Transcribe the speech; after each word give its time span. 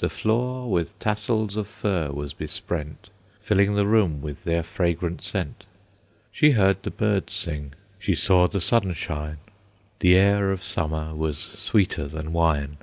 The 0.00 0.08
floor 0.10 0.68
with 0.68 0.98
tassels 0.98 1.56
of 1.56 1.68
fir 1.68 2.10
was 2.10 2.32
besprent, 2.32 3.08
Filling 3.40 3.76
the 3.76 3.86
room 3.86 4.20
with 4.20 4.42
their 4.42 4.64
fragrant 4.64 5.22
scent. 5.22 5.64
She 6.32 6.50
heard 6.50 6.82
the 6.82 6.90
birds 6.90 7.34
sing, 7.34 7.74
she 7.96 8.16
saw 8.16 8.48
the 8.48 8.60
sun 8.60 8.92
shine, 8.94 9.38
The 10.00 10.16
air 10.16 10.50
of 10.50 10.64
summer 10.64 11.14
was 11.14 11.38
sweeter 11.38 12.08
than 12.08 12.32
wine. 12.32 12.78